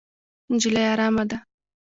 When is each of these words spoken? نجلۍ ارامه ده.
نجلۍ 0.51 0.83
ارامه 0.93 1.23
ده. 1.29 1.37